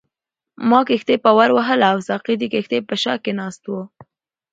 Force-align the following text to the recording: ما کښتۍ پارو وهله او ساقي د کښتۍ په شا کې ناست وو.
ما 0.69 0.79
کښتۍ 0.87 1.17
پارو 1.23 1.53
وهله 1.55 1.85
او 1.93 1.99
ساقي 2.09 2.35
د 2.39 2.43
کښتۍ 2.53 2.79
په 2.89 2.95
شا 3.03 3.13
کې 3.23 3.31
ناست 3.39 3.61
وو. 3.69 3.81